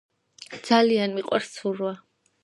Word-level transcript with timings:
ძალიან 0.69 1.13
მიყვარს 1.17 1.51
ცურვა 1.57 1.93